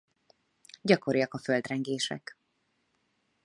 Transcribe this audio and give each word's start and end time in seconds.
Gyakoriak 0.81 1.33
a 1.33 1.37
földrengések. 1.37 2.37